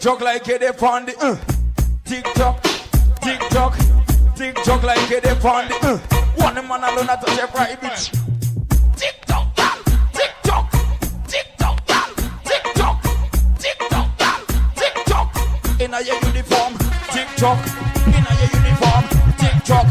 [0.00, 1.36] Tick tock like it upon the uh.
[2.06, 2.62] Tick tock,
[3.20, 3.76] tick tock,
[4.34, 5.98] tick tock like it upon the uh.
[6.36, 8.10] One man alone at touch a private.
[8.96, 9.76] Tick tock, gal,
[10.14, 10.72] tick tock,
[11.28, 12.08] tick tock, gal,
[12.44, 13.02] tick tock,
[13.58, 14.40] tick tock, gal,
[14.74, 15.36] tick tock.
[15.78, 16.78] In a your uniform,
[17.12, 17.60] tick tock.
[18.06, 19.04] In a your uniform,
[19.36, 19.86] tick tock.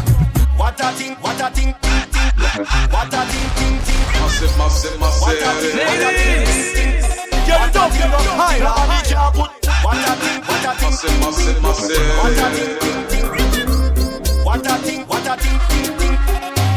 [0.58, 2.66] What a thing, what a thing, ting ting.
[2.90, 4.02] What a thing, ting ting.
[4.18, 7.46] Massive, massive, What a thing, what a thing, ting ting.
[7.46, 9.29] Get up, get up, high, Nobody can
[11.90, 13.26] What a thing, ting ting.
[14.46, 16.16] What a thing, what a thing, ting ting.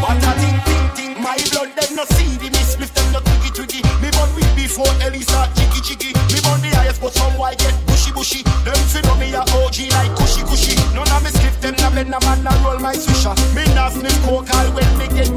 [0.00, 1.22] What a thing, ting ting.
[1.22, 3.80] My blood them no see the miss, them no twiggy twiggy.
[4.00, 6.10] Me born with before Elisa chicky chicky.
[6.32, 8.40] Me born the highest, but some white get bushy bushy.
[8.64, 10.80] Them fi know me a OG like cushy cushy.
[10.96, 13.36] None of me skip them, na blend a man na roll my swisher.
[13.52, 13.92] Me nah
[14.24, 15.28] coke all when me get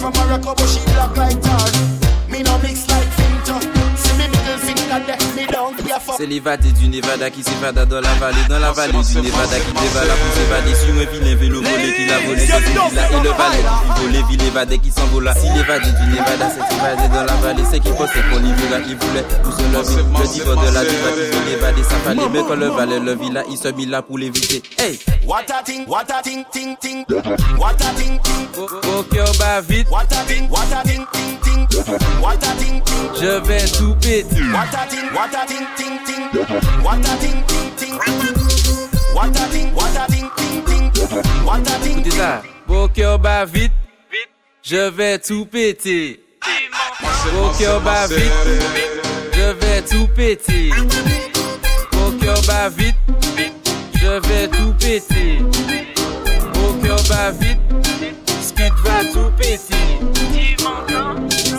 [0.00, 1.68] from Morocco, but she black like tar.
[2.30, 2.89] Me no mix
[6.20, 9.72] C'est l'évadé du Nevada qui s'évada dans la vallée, dans la vallée du Nevada qui
[9.72, 13.24] dévala pour s'évader sur un vilain vélo volé qui l'a volé dans une villa et
[13.24, 15.34] le valet qui voler, ville évadé qui s'envola.
[15.34, 18.80] Si l'évadé du Nevada s'est évadé dans la vallée, c'est qu'il pensait qu'on y villa,
[18.86, 20.20] il voulait tout se lever.
[20.20, 23.14] Le diva de la diva qui veut l'évader, ça fallait, mais quand le valet le
[23.14, 24.62] villa, il se mit là pour l'éviter.
[24.76, 24.98] Hey!
[25.26, 27.06] What a thing, what a thing, ting ting.
[27.56, 28.46] What a thing, ting.
[28.58, 31.66] Au vite, What a thing, what a thing, ting ting.
[32.20, 33.10] What a thing, ting.
[33.20, 34.42] je vais tout péter.
[34.52, 36.09] What a thing, what a thing, ting ting.
[36.82, 37.98] What a thing, ting ting.
[39.14, 40.90] What a thing, what a thing, ting ting.
[41.44, 42.42] What a thing, Écoutez ça.
[42.68, 43.72] Au cœur bat vite,
[44.62, 46.24] je vais tout péter.
[47.36, 48.32] Au cœur bat vite,
[49.32, 50.70] je vais tout péter.
[51.92, 52.96] Au cœur bat vite,
[53.94, 55.38] je vais tout péter.
[56.54, 57.60] Au cœur bat vite,
[58.42, 59.76] Skid va tout péter.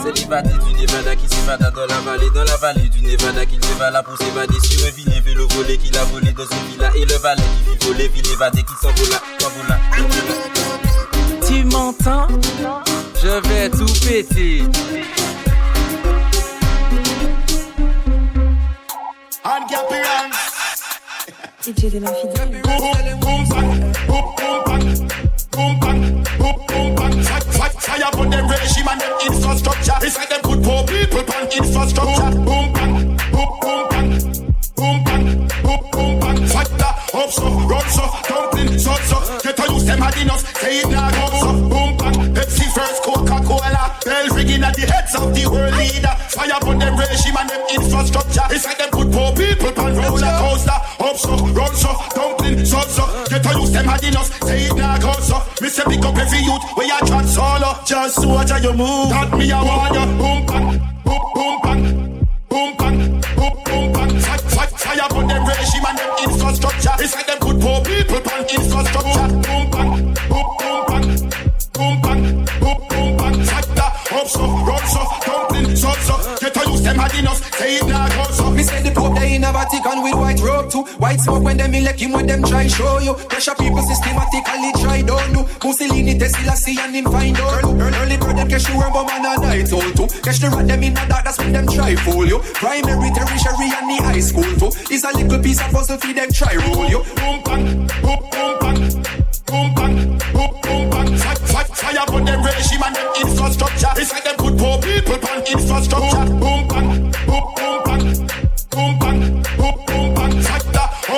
[0.02, 3.56] C'est l'évadé du Nevada qui s'évada dans la vallée, dans la vallée du Nevada qui
[3.58, 7.04] dévala pour s'évader sur un vilain vélo volé qu'il a volé dans une villa et
[7.04, 9.78] le valet qui fit voler, ville évadée qui s'envola, s'envola.
[11.46, 12.26] Tu m'entends
[13.22, 14.62] Je vais tout péter.
[19.44, 20.32] and get the hands.
[21.62, 21.90] DJ
[30.04, 32.30] It's like them put poor people on infrastructure.
[32.42, 34.10] Boom, bang, boom, boom, bang,
[34.74, 35.24] boom, bang,
[35.62, 36.46] boom, boom, bang.
[36.48, 36.66] Fire
[37.14, 39.38] up so, run so, dumpling so, so.
[39.44, 40.42] Get to use them hard enough.
[40.58, 41.52] Say it now, go so.
[41.70, 43.94] Boom, bang, Pepsi first, Coca-Cola.
[44.04, 46.14] Bell ringing at the heads of the world leader.
[46.34, 48.42] Fire on them regime and them infrastructure.
[48.50, 50.78] It's like them put poor people on roller coaster.
[50.98, 52.41] Up so, run so, dumpling
[53.42, 53.50] so, so.
[53.50, 54.42] Get to use them hard enough.
[54.44, 55.38] Say it now, go so.
[55.60, 57.74] Me pick up every youth where you try solo.
[57.84, 59.10] Just watch how you move.
[59.10, 60.06] That me a want you.
[60.18, 60.41] Boom,
[85.64, 87.62] Mussolini, Tesla, see and him find out.
[87.64, 90.06] Early, early bird them catch you worm bomb and a night old too.
[90.22, 92.38] Catch the rat them in the dark, that's when them try fool you.
[92.54, 94.70] Primary, tertiary and the high school too.
[94.90, 97.02] It's a little piece of puzzle for them try roll you.
[97.14, 98.80] Boom, bang, boom, boom, bang.
[99.46, 99.96] Boom, bang,
[100.34, 101.16] boom, boom, bang.
[101.16, 103.92] Fi- fi- Fire on them regime and them infrastructure.
[103.96, 106.24] It's like them put poor people on infrastructure.
[106.42, 106.81] Boom, bang,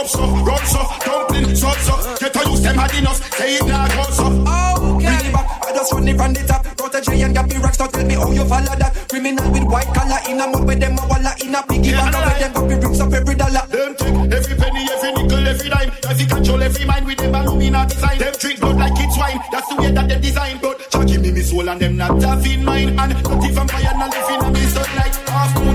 [0.04, 2.16] up so, run so, dumpling so, so.
[2.20, 3.18] Get to use them hard enough.
[3.34, 4.44] Say it now, go so.
[4.46, 5.32] Oh, okay.
[5.32, 5.46] back.
[5.64, 6.62] I just run it from the top.
[6.76, 7.78] Protege and Gappy rocks.
[7.78, 8.92] Now tell me how you follow that.
[9.08, 12.10] Criminal with white collar in a mud with them a walla in a piggy Yeah,
[12.10, 12.26] bank.
[12.26, 13.64] Where them Gappy brings up every dollar.
[13.68, 15.90] Them take every penny, every nickel, every dime.
[16.04, 18.18] If you control every mind with them Illuminati sign.
[18.18, 19.40] Them drink blood like it's wine.
[19.50, 20.58] That's the way that they design.
[20.60, 22.98] But Jah me me soul and them not having mine.
[22.98, 25.16] And not even fire, not living on the sunlight.
[25.32, 25.73] Half moon,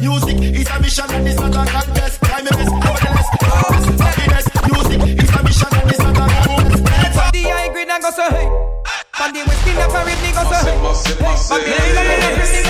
[0.00, 2.20] Music is a mission and it's not a contest.
[2.20, 3.28] Time is powerless,
[3.98, 4.46] happiness.
[4.70, 6.82] Music is a mission and it's not a contest.
[7.14, 8.28] From the high grade, I go so.
[9.14, 11.14] From the west, in the parade, I go so.
[11.48, 12.65] From the high grade, I.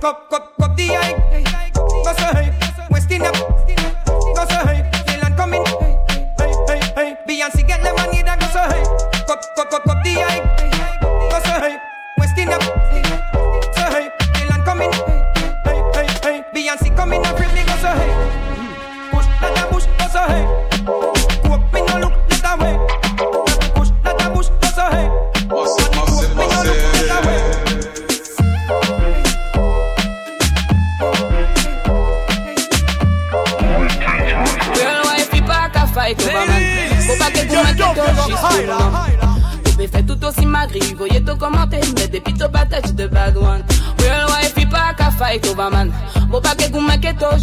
[0.00, 1.19] cop, cop, cop the eye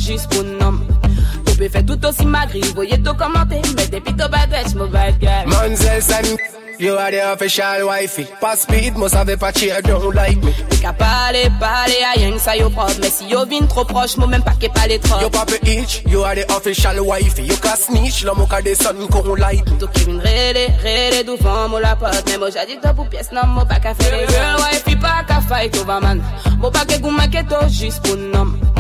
[0.08, 0.80] jist pou nom
[1.46, 5.44] Tou pe fè tout osi magri, voye tou komante Mè depi tou badwech, bad guy
[5.52, 6.06] Manzel
[6.80, 8.28] you are the official wifey.
[8.40, 10.52] Pas speed, mou save pa cheer, don't like me.
[10.52, 12.38] Mè ka pale, pale, yo
[13.10, 16.22] si yo vin trop proche, mou mèm pa ke pale trop Yo pape itch, you
[16.22, 17.44] are the official wifey.
[17.46, 18.98] You ka snitch, lò mou ka de son
[19.40, 19.78] like me.
[20.06, 20.22] Vin
[21.82, 21.96] la
[24.28, 26.22] Girl wifey pa ka fay, tou va man
[26.60, 28.77] Mou pa ke gouman ke to jist pou nom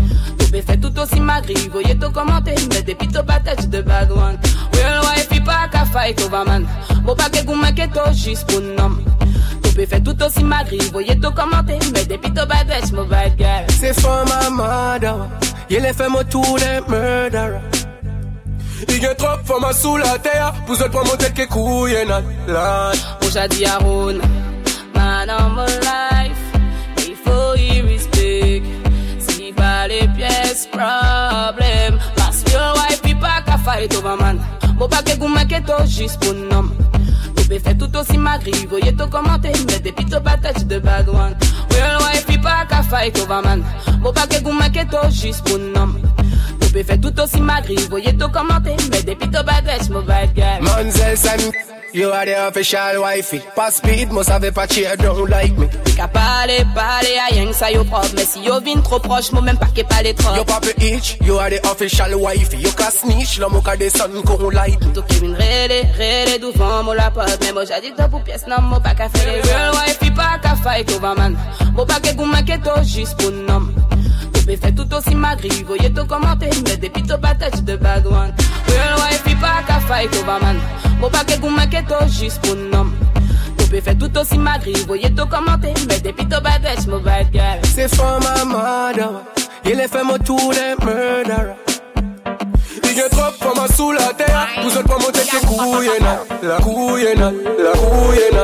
[0.57, 1.55] bébé, c'est tout aussi magri.
[1.71, 4.37] Voyez tout commenter, mais des pito patates de bad one.
[4.73, 6.65] Real wife, il pas qu'à fight over man.
[7.03, 8.97] Bon, pas que goumé que tout juste pour nom.
[9.63, 10.79] Tout fait tout aussi magri.
[10.91, 13.65] Voyez tout commenter, mais des pito patates, mon bad girl.
[13.69, 15.27] C'est for my mother.
[15.69, 17.61] Y'a les femmes autour des murderers.
[18.89, 20.53] Il y a trop de femmes sous la terre.
[20.65, 22.91] Pour se prendre mon tête qui couille, et nan, lan.
[23.19, 24.21] Bon, j'ai dit à Rune,
[24.95, 26.16] man, I'm alive.
[30.57, 31.99] biggest problem.
[32.15, 34.39] Parce que wife puis pas qu'à fight over man?
[34.77, 36.69] Mon paquet goumake to juste pour nom.
[37.35, 41.35] Bébé fait tout aussi magri, voyez tout commenter, mais des pito patates de bad one.
[41.71, 43.63] Real wife puis pas qu'à fight over man?
[43.99, 45.95] Mon paquet goumake to juste pour nom.
[46.59, 50.61] Bébé fait tout aussi magri, voyez tout commenter, mais des pito patates, mon bad guy.
[50.61, 51.17] Monzel,
[51.93, 53.41] you are the official wifey.
[53.55, 55.67] Pas speed, must have a cheer, don't like me.
[55.95, 59.31] Qu'à parler, parler à rien que ça yo propre Mais si yo vin trop proche,
[59.31, 62.57] moi même pas qu'est pas les trop You papa itch, you are the official wifey.
[62.57, 64.79] You can snitch, la moka de sun con light.
[64.93, 68.45] Tout qui vient rêler, rêler devant moi la pote Mais moi dit toi pour pièce,
[68.47, 71.37] non moi pas qu'à faire les girl wife il pas qu'à fight over man
[71.73, 73.67] Moi pas que vous m'inquiétez juste pour nom
[74.47, 78.07] Me fait tout aussi ma grille, voyez ton commentaire, mais depuis ton patate de bad
[78.07, 78.33] one.
[78.67, 80.57] Real wife, pas qu'à fight over man.
[81.01, 82.87] Mon paquet goût maquette, juste pour nom.
[83.57, 86.99] Tu peux faire tout aussi ma grille, voyez ton commentaire, mais depuis ton patate, mon
[86.99, 87.59] bad girl.
[87.75, 89.21] C'est for ma mother,
[89.65, 91.51] il est fait mon tour de murder.
[92.83, 95.89] Il y a trop pour ma sous la terre, vous êtes pas monter sur couille,
[96.41, 98.36] la couille, la couille,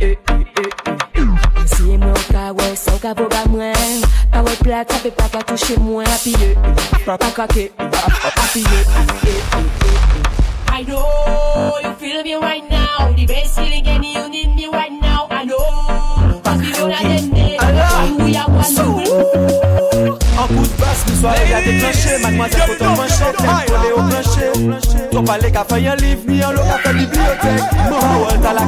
[0.00, 1.28] eh, eh, eh.
[1.64, 5.78] Si mwen ka wè, son ka voga mwen Parol plat, sa pe pa ka touche
[5.80, 6.52] mwen Apiye,
[7.06, 8.80] pa pa krake Ap, ap, apiye
[9.24, 9.76] eh, eh.
[10.76, 13.10] I know you feel me right now.
[13.16, 13.56] The best
[21.26, 24.02] de basse, le soir il y a déclenché Mademoiselle faut ton manchette, t'aimes coller au
[24.02, 27.62] plancher Ton palais qu'a fait un livre, ni un lot qu'a fait bibliothèque.
[27.90, 28.66] Mon parole t'as la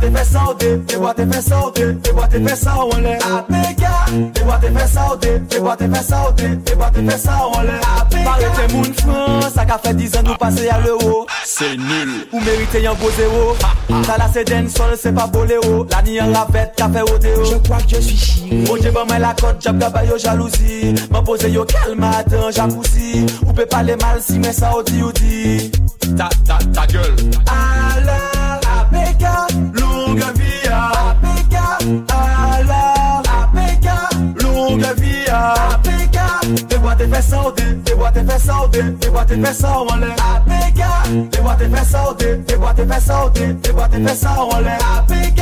[0.00, 3.16] te fè saote, te boa te fè saote, te boa te fè sao en lè.
[3.28, 3.92] Apeka,
[4.34, 7.50] te boa te fè saote, te boa te fè saote, te boa te fè sao
[7.60, 7.76] en lè.
[7.92, 11.26] Apeka, pare te moun fran, sa ka fè 10 an nou pase ya l'euro.
[11.46, 13.44] Se nul, ou merite yon go zéro.
[14.06, 17.44] Ta la se den sol, se pa boléro, la ni yon ravette, ka fè odeo.
[17.44, 18.64] Je crois que je suis chiré.
[18.70, 20.94] Oje ban mè la kote, jab gaba yo jalousi.
[21.12, 23.26] Mè pose yo kalma, atan japoussi.
[23.46, 25.70] Ou pe pale mal si mè sa odi ou di.
[26.16, 27.30] Ta, ta, ta gueule.
[27.46, 27.69] Ah,
[37.20, 40.80] fè saote, te boate fè saote, te boate fè sao an lè APK,
[41.30, 45.40] te boate fè saote, te boate fè saote, te boate fè sao an lè APK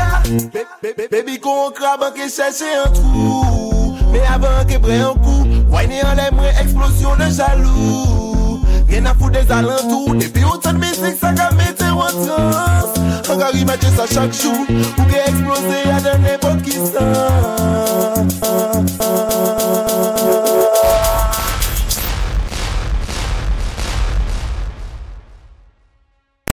[1.11, 3.95] Baby kon kraban ke chèche an trou.
[4.11, 8.59] Me avan ke bre an kou Wine an lè mwen eksplosyon de jalou
[8.91, 13.93] Gen apou de zalantou Depi ou tan mizik sa ka mette wantrans An gari matye
[13.95, 17.78] sa chak chou Ou ke eksplose a den nepot ki san